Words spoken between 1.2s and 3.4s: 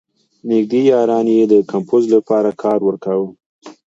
یې د کمپوز لپاره کار ورکاوه.